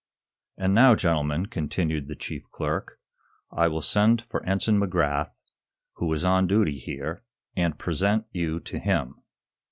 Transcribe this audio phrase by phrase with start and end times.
[0.57, 2.99] "And now, gentlemen," continued the chief clerk,
[3.51, 5.29] "I will send for Ensign McGrath,
[5.97, 7.23] who is on duty here,
[7.55, 9.21] and present you to him.